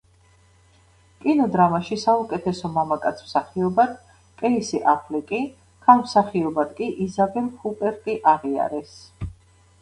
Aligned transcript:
კინოდრამაში 1.25 1.97
საუკეთესო 2.03 2.71
მამაკაც 2.77 3.21
მსახიობად 3.25 3.93
კეისი 4.39 4.81
აფლეკი, 4.95 5.43
ქალ 5.85 6.01
მსახიობად 6.07 6.73
კი 6.81 6.89
იზაბელ 7.07 7.53
ჰუპერტი 7.61 8.19
აღიარეს. 8.35 8.99